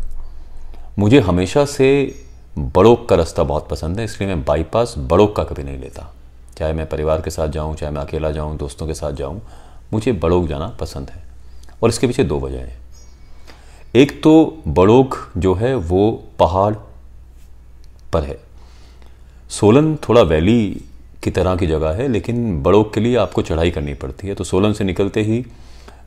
मुझे 0.98 1.20
हमेशा 1.20 1.64
से 1.64 2.20
बड़ोक 2.58 3.08
का 3.08 3.16
रास्ता 3.16 3.42
बहुत 3.42 3.68
पसंद 3.68 3.98
है, 3.98 4.04
इसलिए 4.04 4.28
मैं 4.28 4.44
बाईपास 4.44 4.94
बड़ोक 4.98 5.36
का 5.36 5.44
कभी 5.44 5.62
नहीं 5.62 5.78
लेता। 5.78 6.10
चाहे 6.58 6.72
मैं 6.72 6.88
परिवार 6.88 7.20
के 7.20 7.30
साथ 7.30 7.48
जाऊँ, 7.48 7.74
चाहे 7.76 7.92
मैं 7.92 8.00
अकेला 8.00 8.30
जाऊँ, 8.30 8.56
दोस्तों 8.56 8.86
के 8.86 8.94
साथ 8.94 9.12
जाऊँ 9.12 9.40
मुझे 9.92 10.12
बड़ोक 10.12 10.48
जाना 10.48 10.66
पसंद 10.66 11.10
है। 11.10 11.22
और 11.82 11.88
इसके 11.88 12.06
पीछे 12.06 12.24
दो 12.24 12.40
वजह 12.40 12.58
हैं। 12.58 12.78
एक 13.96 14.22
तो 14.22 14.62
बड़ोक 14.68 15.32
जो 15.36 15.54
है, 15.54 15.74
वो 15.74 16.24
पहाड़ 16.38 16.74
पर 18.12 18.22
है। 18.22 18.38
सोलन 19.50 19.96
थोड़ा 19.96 20.22
वैली 20.22 20.80
की 21.24 21.30
तरह 21.30 21.56
की 21.56 21.66
जगह 21.66 21.90
है, 21.90 22.08
लेकिन 22.08 22.62
बड़ोक 22.62 22.94
के 22.94 23.00
लिए 23.00 23.16
आपको 23.16 23.42
चढ़ाई 23.42 23.70
करनी 23.70 23.94
पड़ती 23.94 24.28
है। 24.28 24.34
तो 24.34 24.44
सोलन 24.44 24.72
से 24.72 24.84
निकलते 24.84 25.22
ही 25.22 25.46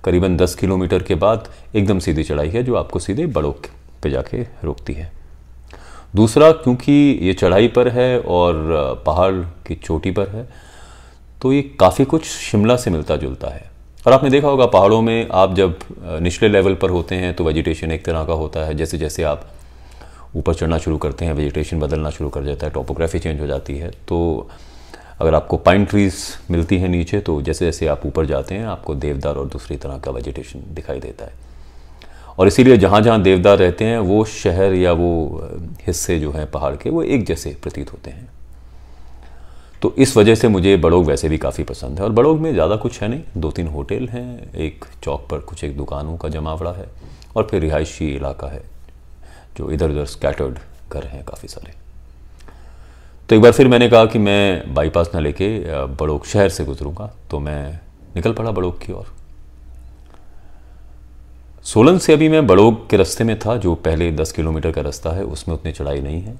करीबन 0.03 0.37
10 0.37 0.55
किलोमीटर 0.55 1.03
के 1.03 1.15
बाद 1.15 1.49
एकदम 1.75 1.99
सीधी 1.99 2.23
चढ़ाई 2.23 2.49
है, 2.49 2.63
जो 2.63 2.75
आपको 2.75 2.99
सीधे 2.99 3.25
बड़ोक 3.25 3.61
पे 4.03 4.09
जाके 4.09 4.37
रोकती 4.63 4.93
है। 4.93 5.11
दूसरा, 6.15 6.51
क्योंकि 6.51 7.19
ये 7.21 7.33
चढ़ाई 7.33 7.67
पर 7.67 7.87
है 7.87 8.19
और 8.19 8.53
पहाड़ 9.05 9.33
की 9.33 9.75
चोटी 9.75 10.11
पर 10.11 10.29
है 10.29 10.66
तो 11.41 11.51
ये 11.53 11.61
काफ़ी 11.79 12.05
कुछ 12.05 12.25
शिमला 12.25 12.75
से 12.75 12.91
मिलता 12.91 13.15
जुलता 13.15 13.47
है। 13.47 13.69
और 14.05 14.13
आपने 14.13 14.29
देखा 14.29 14.47
होगा 14.47 14.65
पहाड़ों 14.65 15.01
में 15.01 15.27
आप 15.31 15.55
जब 15.55 15.79
निचले 16.21 16.49
लेवल 16.49 16.75
पर 16.75 16.89
होते 16.89 17.15
हैं 17.15 17.33
तो 17.33 17.43
वेजिटेशन 17.43 17.91
एक 17.91 18.05
तरह 18.05 18.23
का 18.25 18.33
होता 18.33 18.65
है। 18.65 18.75
जैसे 18.75 18.97
जैसे 18.97 19.23
आप 19.23 19.49
ऊपर 20.35 20.53
चढ़ना 20.53 20.77
शुरू 20.77 20.97
करते 20.97 21.25
हैं 21.25 21.33
वेजिटेशन 21.33 21.79
बदलना 21.79 22.09
शुरू 22.09 22.29
कर 22.29 22.43
जाता 22.43 22.65
है 22.67 22.73
टोपोग्राफी 22.73 23.19
चेंज 23.19 23.39
हो 23.41 23.47
जाती 23.47 23.77
है। 23.77 23.91
तो 24.07 24.49
अगर 25.19 25.35
आपको 25.35 25.57
पाइन 25.57 25.85
ट्रीज 25.85 26.15
मिलती 26.51 26.77
हैं 26.77 26.89
नीचे 26.89 27.19
तो 27.19 27.41
जैसे 27.41 27.65
जैसे 27.65 27.87
आप 27.87 28.05
ऊपर 28.05 28.25
जाते 28.25 28.55
हैं, 28.55 28.65
आपको 28.65 28.95
देवदार 28.95 29.35
और 29.35 29.45
दूसरी 29.47 29.77
तरह 29.77 29.97
का 29.97 30.11
वेजिटेशन 30.11 30.63
दिखाई 30.73 30.99
देता 30.99 31.25
है। 31.25 31.33
और 32.37 32.47
इसीलिए 32.47 32.77
जहाँ 32.77 33.01
जहाँ 33.01 33.21
देवदार 33.21 33.57
रहते 33.57 33.85
हैं, 33.85 33.99
वो 33.99 34.23
शहर 34.25 34.73
या 34.73 34.91
वो 34.91 35.49
हिस्से 35.87 36.19
जो 36.19 36.31
हैं 36.31 36.49
पहाड़ 36.51 36.75
के, 36.75 36.89
वो 36.89 37.03
एक 37.03 37.25
जैसे 37.25 37.55
प्रतीत 37.63 37.93
होते 37.93 38.11
हैं। 38.11 38.27
तो 39.81 39.93
इस 39.97 40.15
वजह 40.17 40.35
से 40.35 40.47
मुझे 40.47 40.75
बड़ोग 40.77 41.05
वैसे 41.05 41.29
भी 41.29 41.37
काफ़ी 41.37 41.63
पसंद 41.63 41.99
है। 41.99 42.05
और 42.05 42.11
बड़ोग 42.11 42.39
में 42.41 42.51
ज़्यादा 42.53 42.75
कुछ 42.75 43.01
है 43.01 43.07
नहीं। 43.07 43.21
दो 43.37 43.51
तीन 43.51 43.67
होटल 43.67 44.07
हैं। 44.07 44.53
एक 44.55 44.85
चौक 45.03 45.27
पर 45.31 45.39
कुछ 45.39 45.63
एक 45.63 45.75
दुकानों 45.77 46.15
का 46.17 46.29
जमावड़ा 46.29 46.71
है 46.71 46.87
और 47.35 47.47
फिर 47.51 47.61
रिहायशी 47.61 48.07
इलाका 48.07 48.47
है, 48.47 48.61
जो 49.57 49.69
इधर 49.71 49.89
उधर 49.89 50.05
स्कैटर्ड 50.07 50.59
घर 50.89 51.03
हैं 51.03 51.23
काफ़ी 51.25 51.47
सारे। 51.47 51.73
तो 53.29 53.35
एक 53.35 53.41
बार 53.41 53.51
फिर 53.51 53.67
मैंने 53.67 53.89
कहा 53.89 54.05
कि 54.05 54.19
मैं 54.19 54.73
बाईपास 54.73 55.09
ना 55.13 55.19
लेके 55.19 55.47
बड़ोक 55.95 56.25
शहर 56.25 56.49
से 56.49 56.65
गुजरूँगा। 56.65 57.11
तो 57.31 57.39
मैं 57.39 57.79
निकल 58.15 58.33
पड़ा 58.33 58.51
बड़ोक 58.51 58.79
की 58.79 58.93
ओर। 58.93 59.15
सोलन 61.65 61.97
से 61.97 62.13
अभी 62.13 62.29
मैं 62.29 62.45
बड़ोग 62.47 62.89
के 62.89 62.97
रास्ते 62.97 63.23
में 63.23 63.37
था, 63.39 63.55
जो 63.57 63.73
पहले 63.75 64.11
दस 64.11 64.31
किलोमीटर 64.31 64.71
का 64.71 64.81
रास्ता 64.81 65.11
है, 65.11 65.23
उसमें 65.23 65.55
उतनी 65.55 65.71
चढ़ाई 65.71 66.01
नहीं 66.01 66.21
है। 66.21 66.35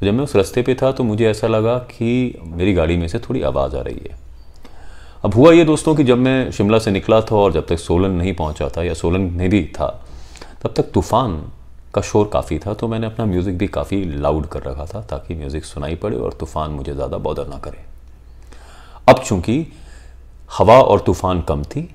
तो 0.00 0.06
जब 0.06 0.14
मैं 0.14 0.24
उस 0.24 0.34
रास्ते 0.36 0.62
पे 0.62 0.74
था 0.74 0.90
तो 0.92 1.04
मुझे 1.04 1.26
ऐसा 1.26 1.46
लगा 1.46 1.76
कि 1.90 2.38
मेरी 2.46 2.72
गाड़ी 2.74 2.96
में 2.96 3.06
से 3.08 3.18
थोड़ी 3.20 3.42
आवाज़ 3.42 3.76
आ 3.76 3.80
रही 3.80 4.00
है। 4.00 4.16
अब 5.24 5.34
हुआ 5.34 5.52
ये, 5.52 5.64
दोस्तों, 5.64 5.94
कि 5.94 6.04
जब 6.04 6.18
मैं 6.18 6.50
शिमला 6.52 6.78
से 6.78 6.90
निकला 6.90 7.20
था 7.20 7.36
और 7.36 7.52
जब 7.52 7.66
तक 7.66 7.78
सोलन 7.78 8.10
नहीं 8.12 8.34
पहुँचा 8.34 8.68
था 8.68 8.82
या 8.82 8.94
सोलन 8.94 9.20
में 9.32 9.48
भी 9.50 9.62
था, 9.74 9.88
तब 10.62 10.74
तक 10.76 10.90
तूफ़ान 10.92 11.42
का 11.94 12.00
शोर 12.02 12.28
काफ़ी 12.32 12.58
था 12.58 12.74
तो 12.74 12.88
मैंने 12.88 13.06
अपना 13.06 13.24
म्यूज़िक 13.26 13.58
भी 13.58 13.66
काफ़ी 13.68 14.04
लाउड 14.04 14.46
कर 14.46 14.62
रखा 14.62 14.86
था 14.86 15.00
ताकि 15.10 15.34
म्यूज़िक 15.34 15.64
सुनाई 15.64 15.94
पड़े 15.96 16.16
और 16.16 16.32
तूफ़ान 16.40 16.70
मुझे 16.70 16.94
ज़्यादा 16.94 17.18
बॉदर 17.18 17.46
ना 17.48 17.58
करे। 17.58 17.84
अब 19.08 19.22
चूँकि 19.24 19.66
हवा 20.50 20.80
और 20.80 21.00
तूफ़ान 21.00 21.40
कम 21.42 21.62
थी, 21.64 21.88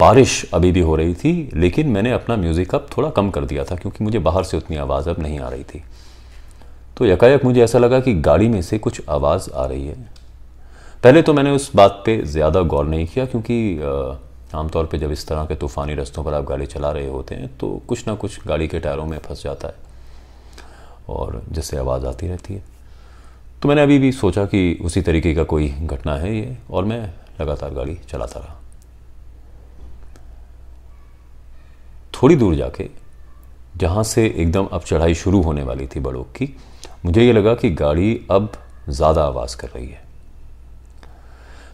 बारिश 0.00 0.44
अभी 0.54 0.72
भी 0.72 0.80
हो 0.80 0.96
रही 0.96 1.14
थी, 1.14 1.50
लेकिन 1.54 1.88
मैंने 1.88 2.12
अपना 2.12 2.36
म्यूज़िक 2.36 2.74
अब 2.74 2.88
थोड़ा 2.96 3.10
कम 3.10 3.30
कर 3.30 3.44
दिया 3.44 3.64
था, 3.64 3.76
क्योंकि 3.76 4.04
मुझे 4.04 4.18
बाहर 4.20 4.44
से 4.44 4.56
उतनी 4.56 4.76
आवाज़ 4.78 5.10
अब 5.10 5.20
नहीं 5.22 5.38
आ 5.40 5.48
रही 5.48 5.64
थी। 5.64 5.82
तो 6.96 7.06
यकायक 7.06 7.44
मुझे 7.44 7.62
ऐसा 7.62 7.78
लगा 7.78 8.00
कि 8.00 8.14
गाड़ी 8.22 8.48
में 8.48 8.60
से 8.62 8.78
कुछ 8.78 9.00
आवाज़ 9.08 9.50
आ 9.50 9.64
रही 9.66 9.86
है। 9.86 9.94
पहले 11.04 11.22
तो 11.22 11.32
मैंने 11.34 11.50
उस 11.50 11.70
बात 11.76 12.02
पे 12.06 12.16
ज़्यादा 12.24 12.60
गौर 12.64 12.86
नहीं 12.86 13.06
किया 13.06 13.26
क्योंकि 13.26 13.56
आमतौर 14.54 14.86
पे 14.86 14.98
जब 14.98 15.10
इस 15.12 15.26
तरह 15.28 15.44
के 15.46 15.54
तूफ़ानी 15.54 15.94
रस्तों 15.94 16.24
पर 16.24 16.34
आप 16.34 16.44
गाड़ी 16.44 16.66
चला 16.66 16.90
रहे 16.90 17.08
होते 17.08 17.34
हैं 17.34 17.48
तो 17.58 17.68
कुछ 17.88 18.06
ना 18.08 18.14
कुछ 18.14 18.46
गाड़ी 18.46 18.68
के 18.68 18.80
टायरों 18.80 19.06
में 19.06 19.18
फंस 19.18 19.42
जाता 19.42 19.68
है 19.68 19.74
और 21.08 21.42
जिससे 21.52 21.76
आवाज़ 21.76 22.06
आती 22.06 22.28
रहती 22.28 22.54
है। 22.54 22.62
तो 23.62 23.68
मैंने 23.68 23.82
अभी 23.82 23.98
भी 23.98 24.12
सोचा 24.12 24.44
कि 24.44 24.78
उसी 24.84 25.02
तरीके 25.02 25.34
का 25.34 25.44
कोई 25.44 25.68
घटना 25.68 26.14
है 26.16 26.34
ये, 26.36 26.56
और 26.70 26.84
मैं 26.84 27.00
लगातार 27.40 27.74
गाड़ी 27.74 27.94
चलाता 28.08 28.40
रहा। 28.40 28.60
थोड़ी 32.14 32.36
दूर 32.36 32.54
जाके, 32.54 32.88
जहाँ 33.76 34.02
से 34.04 34.26
एकदम 34.26 34.66
अब 34.66 34.82
चढ़ाई 34.82 35.14
शुरू 35.14 35.42
होने 35.42 35.62
वाली 35.62 35.86
थी 35.86 36.00
बड़ों 36.00 36.22
की 36.36 36.46
मुझे 37.06 37.22
ये 37.22 37.32
लगा 37.32 37.54
कि 37.54 37.68
गाड़ी 37.70 38.26
अब 38.30 38.52
ज़्यादा 38.88 39.24
आवाज़ 39.24 39.56
कर 39.56 39.68
रही 39.68 39.86
है। 39.86 40.04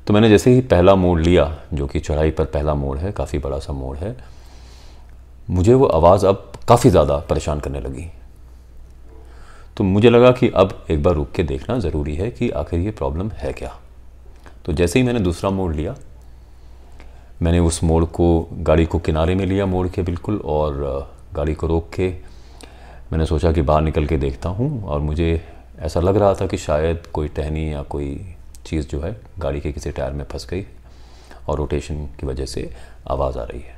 तो 0.07 0.15
मैंने 0.15 0.29
जैसे 0.29 0.51
ही 0.51 0.61
पहला 0.63 0.95
मोड़ 0.95 1.21
लिया, 1.21 1.45
जो 1.75 1.87
कि 1.87 2.01
चढ़ाई 2.01 2.31
पर 2.31 2.45
पहला 2.47 2.75
मोड़ 2.75 2.97
है, 2.99 3.13
काफ़ी 3.13 3.39
बड़ा 3.39 3.59
सा 3.59 3.73
मोड़ 3.73 3.97
है, 3.97 4.17
मुझे 5.51 5.75
वो 5.75 5.87
आवाज़ 5.89 6.27
अब 6.27 6.53
काफ़ी 6.69 6.91
ज़्यादा 6.91 7.17
परेशान 7.31 7.61
करने 7.61 7.81
लगी। 7.81 8.05
तो 9.77 9.85
मुझे 9.85 10.11
लगा 10.11 10.33
कि 10.33 10.49
अब 10.51 10.75
एक 10.91 11.03
बार 11.03 11.15
रुक 11.15 11.31
के 11.33 11.43
देखना 11.43 11.79
ज़रूरी 11.79 12.15
है 12.17 12.31
कि 12.31 12.51
आखिर 12.53 12.81
ये 12.81 12.91
प्रॉब्लम 12.91 13.31
है 13.31 13.53
क्या। 13.53 13.73
तो 14.65 14.73
जैसे 14.73 14.99
ही 14.99 15.05
मैंने 15.07 15.21
दूसरा 15.21 15.51
मोड़ 15.51 15.75
लिया, 15.75 15.95
मैंने 17.43 17.59
उस 17.61 17.83
मोड़ 17.85 18.05
को, 18.05 18.49
गाड़ी 18.53 18.87
को 18.87 18.99
किनारे 18.99 19.35
में 19.35 19.47
लिया 19.47 19.67
मोड़ 19.67 19.87
के 19.89 20.03
बिल्कुल, 20.03 20.37
और 20.37 21.11
गाड़ी 21.35 21.55
को 21.55 21.67
रोक 21.67 21.91
के 21.91 22.11
मैंने 23.13 23.25
सोचा 23.27 23.51
कि 23.53 23.63
बाहर 23.63 23.83
निकल 23.83 24.07
के 24.07 24.17
देखता 24.17 24.49
हूँ 24.49 24.85
और 24.85 25.01
मुझे 25.01 25.45
ऐसा 25.79 26.01
लग 26.01 26.17
रहा 26.17 26.35
था 26.35 26.47
कि 26.47 26.57
शायद 26.57 27.07
कोई 27.07 27.29
टहनी 27.29 27.73
या 27.73 27.83
कोई 27.83 28.35
चीज़ 28.67 28.87
जो 28.89 29.01
है 29.01 29.17
गाड़ी 29.39 29.61
के 29.61 29.73
किसी 29.73 29.91
टायर 29.91 30.13
में 30.13 30.25
फंस 30.25 30.47
गई 30.51 30.65
और 31.49 31.59
रोटेशन 31.59 32.07
की 32.21 32.27
वजह 32.27 32.47
से 32.47 32.69
आवाज़ 33.11 33.39
आ 33.39 33.45
रही 33.45 33.61
है। 33.61 33.77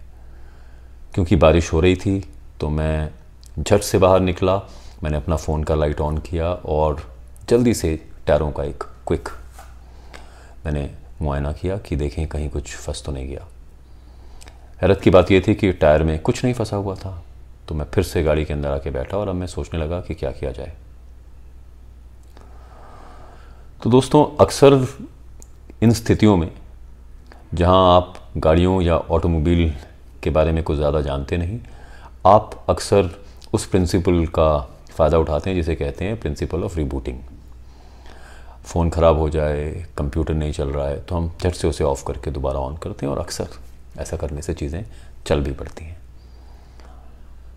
क्योंकि 1.15 1.37
बारिश 1.37 1.73
हो 1.73 1.81
रही 1.81 1.97
थी 1.97 2.19
तो 2.61 2.69
मैं 2.69 3.11
झट 3.59 3.81
से 3.81 3.99
बाहर 3.99 4.21
निकला, 4.21 4.57
मैंने 5.03 5.17
अपना 5.17 5.37
फ़ोन 5.37 5.65
का 5.65 5.75
लाइट 5.75 6.01
ऑन 6.01 6.19
किया 6.19 6.53
और 6.53 7.03
जल्दी 7.49 7.75
से 7.75 7.95
टायरों 8.27 8.51
का 8.53 8.65
एक 8.65 8.85
क्विक 9.07 9.29
मैंने 10.67 10.91
मुआयना 11.23 11.53
किया 11.53 11.79
कि 11.79 11.97
देखें 11.97 12.27
कहीं 12.29 12.49
कुछ 12.51 12.77
फंस 12.77 13.03
तो 13.07 13.13
नहीं 13.13 13.29
गया। 13.29 13.47
हैरत 14.83 15.01
की 15.01 15.11
बात 15.11 15.31
यह 15.31 15.43
थी 15.49 15.55
कि 15.55 15.73
टायर 15.73 16.03
में 16.03 16.19
कुछ 16.19 16.45
नहीं 16.45 16.55
फंसा 16.55 16.77
हुआ 16.77 16.95
था। 16.95 17.23
तो 17.69 17.75
मैं 17.75 17.85
फिर 17.95 18.05
से 18.05 18.23
गाड़ी 18.23 18.45
के 18.45 18.53
अंदर 18.53 18.69
आके 18.71 18.91
बैठा 18.91 19.19
और 19.19 19.29
अब 19.29 19.35
मैं 19.35 19.47
सोचने 19.47 19.81
लगा 19.81 20.01
कि 20.01 20.15
क्या 20.15 20.31
किया 20.33 20.51
जाए। 20.53 20.73
तो 23.83 23.91
दोस्तों, 23.91 24.25
अक्सर 24.41 24.87
इन 25.83 25.93
स्थितियों 25.93 26.37
में, 26.37 26.51
जहाँ 27.55 27.97
आप 27.97 28.15
गाड़ियों 28.39 28.81
या 28.83 28.97
ऑटोमोबाइल 28.97 29.73
के 30.23 30.31
बारे 30.31 30.53
में 30.53 30.63
कुछ 30.65 30.77
ज़्यादा 30.77 31.01
जानते 31.03 31.37
नहीं, 31.37 31.61
आप 32.27 32.65
अक्सर 32.69 33.11
उस 33.53 33.67
प्रिंसिपल 33.67 34.25
का 34.29 34.59
फ़ायदा 34.91 35.19
उठाते 35.19 35.51
हैं, 35.51 35.57
जिसे 35.57 35.75
कहते 35.75 36.05
हैं 36.05 36.21
प्रिंसिपल 36.21 36.63
ऑफ़ 36.65 36.77
रिबूटिंग। 36.77 37.19
फ़ोन 38.65 38.91
ख़राब 38.91 39.19
हो 39.19 39.29
जाए, 39.31 39.71
कंप्यूटर 39.99 40.35
नहीं 40.35 40.53
चल 40.53 40.69
रहा 40.69 40.87
है 40.89 41.01
तो 41.01 41.17
हम 41.17 41.31
झट 41.41 41.55
से 41.55 41.69
उसे 41.69 41.85
ऑफ़ 41.85 42.05
करके 42.07 42.31
दोबारा 42.31 42.61
ऑन 42.61 42.77
करते 42.77 43.07
हैं 43.07 43.13
और 43.13 43.19
अक्सर 43.21 43.49
ऐसा 44.01 44.17
करने 44.17 44.43
से 44.43 44.55
चीज़ें 44.55 44.85
चल 45.27 45.41
भी 45.41 45.53
पड़ती 45.53 45.85
हैं। 45.85 45.94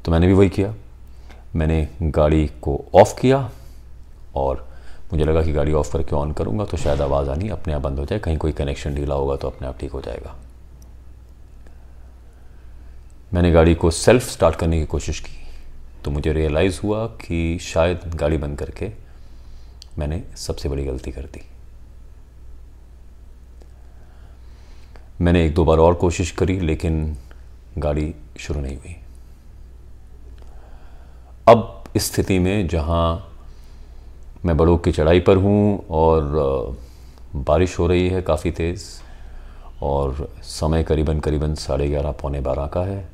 तो 0.07 0.11
मैंने 0.11 0.27
भी 0.27 0.33
वही 0.33 0.49
किया। 0.49 0.73
मैंने 1.55 1.87
गाड़ी 2.01 2.45
को 2.61 2.73
ऑफ़ 2.95 3.13
किया 3.19 3.39
और 4.35 4.65
मुझे 5.13 5.23
लगा 5.23 5.41
कि 5.43 5.53
गाड़ी 5.53 5.71
ऑफ़ 5.71 5.91
करके 5.93 6.15
ऑन 6.15 6.31
करूँगा 6.31 6.65
तो 6.65 6.77
शायद 6.77 7.01
आवाज़ 7.01 7.29
आनी 7.29 7.49
अपने 7.49 7.73
आप 7.73 7.81
बंद 7.81 7.99
हो 7.99 8.05
जाए। 8.05 8.19
कहीं 8.19 8.37
कोई 8.37 8.51
कनेक्शन 8.51 8.95
ढीला 8.95 9.15
होगा 9.15 9.35
तो 9.35 9.47
अपने 9.47 9.67
आप 9.67 9.79
ठीक 9.79 9.91
हो 9.91 10.01
जाएगा। 10.01 10.35
मैंने 13.33 13.51
गाड़ी 13.51 13.73
को 13.75 13.91
सेल्फ 13.91 14.29
स्टार्ट 14.29 14.55
करने 14.55 14.79
की 14.79 14.85
कोशिश 14.85 15.19
की। 15.19 15.35
तो 16.05 16.11
मुझे 16.11 16.33
रियलाइज़ 16.33 16.79
हुआ 16.83 17.05
कि 17.21 17.57
शायद 17.61 18.15
गाड़ी 18.15 18.37
बंद 18.37 18.57
करके 18.59 18.91
मैंने 19.99 20.21
सबसे 20.37 20.69
बड़ी 20.69 20.85
गलती 20.85 21.11
कर 21.11 21.25
दी। 21.25 21.41
मैंने 25.21 25.45
एक 25.45 25.53
दो 25.53 25.65
बार 25.65 25.77
और 25.77 25.93
कोशिश 25.95 26.31
करी, 26.31 26.59
लेकिन 26.59 27.17
गाड़ी 27.77 28.13
शुरू 28.39 28.61
नहीं 28.61 28.77
हुई। 28.77 28.95
अब 31.47 31.83
स्थिति 31.97 32.37
में 32.39 32.67
जहाँ 32.67 33.03
मैं 34.45 34.55
बड़ों 34.57 34.77
की 34.77 34.91
चढ़ाई 34.91 35.19
पर 35.19 35.37
हूँ 35.37 35.85
और 35.89 36.77
बारिश 37.35 37.77
हो 37.79 37.87
रही 37.87 38.07
है 38.09 38.21
काफ़ी 38.21 38.51
तेज़ 38.51 38.83
और 39.83 40.29
समय 40.43 40.83
करीबन 40.83 41.19
करीबन 41.19 41.53
साढ़े 41.55 41.87
ग्यारह, 41.89 42.11
पौने 42.11 42.39
बारह 42.41 42.67
का 42.67 42.81
है, 42.81 43.07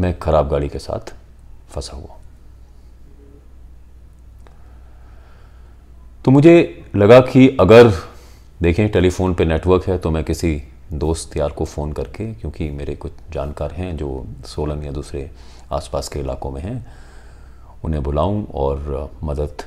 मैं 0.00 0.18
ख़राब 0.18 0.48
गाड़ी 0.48 0.68
के 0.68 0.78
साथ 0.78 1.14
फंसा 1.70 1.96
हुआ 1.96 2.16
तो 6.24 6.30
मुझे 6.30 6.84
लगा 6.96 7.20
कि 7.22 7.48
अगर 7.60 7.92
देखें 8.62 8.88
टेलीफोन 8.88 9.34
पे 9.34 9.44
नेटवर्क 9.44 9.88
है 9.88 9.98
तो 9.98 10.10
मैं 10.10 10.24
किसी 10.24 10.62
दोस्त 10.92 11.36
यार 11.36 11.50
को 11.50 11.64
फ़ोन 11.64 11.92
करके, 11.92 12.32
क्योंकि 12.34 12.70
मेरे 12.70 12.94
कुछ 12.96 13.12
जानकार 13.32 13.72
हैं 13.72 13.96
जो 13.96 14.26
सोलन 14.46 14.82
या 14.84 14.92
दूसरे 14.92 15.30
आसपास 15.72 16.08
के 16.08 16.20
इलाकों 16.20 16.50
में 16.50 16.60
हैं, 16.62 16.86
उन्हें 17.84 18.02
बुलाऊं 18.02 18.44
और 18.54 19.10
मदद 19.24 19.62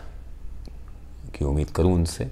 की 1.35 1.45
उम्मीद 1.45 1.69
करूँ 1.69 1.93
उनसे। 1.93 2.27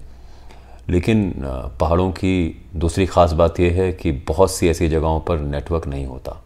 लेकिन 0.89 1.33
पहाड़ों 1.79 2.11
की 2.11 2.63
दूसरी 2.75 3.05
ख़ास 3.05 3.33
बात 3.33 3.59
यह 3.59 3.73
है 3.73 3.91
कि 3.93 4.11
बहुत 4.27 4.51
सी 4.51 4.69
ऐसी 4.69 4.87
जगहों 4.89 5.19
पर 5.19 5.39
नेटवर्क 5.39 5.87
नहीं 5.87 6.05
होता। 6.05 6.41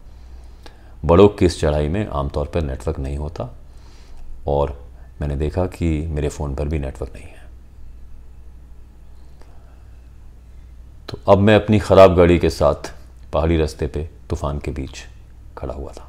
बड़ों 1.04 1.28
की 1.28 1.46
इस 1.46 1.60
चढ़ाई 1.60 1.88
में 1.88 2.06
आमतौर 2.06 2.46
पर 2.46 2.62
नेटवर्क 2.62 2.98
नहीं 2.98 3.16
होता, 3.16 3.48
और 4.46 4.78
मैंने 5.20 5.36
देखा 5.36 5.66
कि 5.66 5.88
मेरे 6.06 6.28
फ़ोन 6.28 6.54
पर 6.54 6.68
भी 6.68 6.78
नेटवर्क 6.78 7.12
नहीं 7.14 7.24
है। 7.24 7.35
तो 11.08 11.18
अब 11.32 11.38
मैं 11.38 11.54
अपनी 11.54 11.78
ख़राब 11.78 12.14
गाड़ी 12.16 12.38
के 12.38 12.50
साथ 12.50 12.92
पहाड़ी 13.32 13.56
रास्ते 13.56 13.86
पे 13.86 14.08
तूफ़ान 14.30 14.58
के 14.58 14.70
बीच 14.70 15.04
खड़ा 15.58 15.74
हुआ 15.74 15.92
था। 15.92 16.08